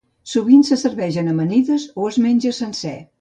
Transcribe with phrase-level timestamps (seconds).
[0.29, 2.97] Sovint se serveix en amanides o es menja sencer.